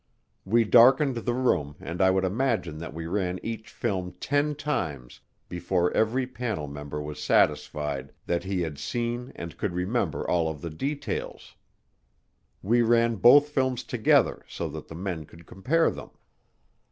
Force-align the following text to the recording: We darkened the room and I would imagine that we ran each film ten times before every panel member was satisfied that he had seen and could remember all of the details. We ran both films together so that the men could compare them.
We 0.45 0.63
darkened 0.63 1.15
the 1.17 1.33
room 1.35 1.75
and 1.79 2.01
I 2.01 2.09
would 2.09 2.23
imagine 2.23 2.79
that 2.79 2.91
we 2.91 3.05
ran 3.05 3.39
each 3.43 3.69
film 3.69 4.13
ten 4.13 4.55
times 4.55 5.19
before 5.47 5.91
every 5.91 6.25
panel 6.25 6.65
member 6.67 6.99
was 6.99 7.21
satisfied 7.23 8.11
that 8.25 8.43
he 8.43 8.61
had 8.61 8.79
seen 8.79 9.31
and 9.35 9.55
could 9.59 9.73
remember 9.75 10.27
all 10.27 10.49
of 10.49 10.61
the 10.61 10.71
details. 10.71 11.53
We 12.63 12.81
ran 12.81 13.17
both 13.17 13.49
films 13.49 13.83
together 13.83 14.43
so 14.49 14.67
that 14.69 14.87
the 14.87 14.95
men 14.95 15.27
could 15.27 15.45
compare 15.45 15.91
them. 15.91 16.09